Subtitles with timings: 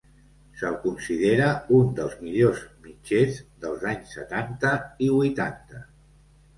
[0.61, 1.49] Se'l considera
[1.81, 4.77] un dels millors mitgers dels anys setanta
[5.09, 5.89] i huitanta.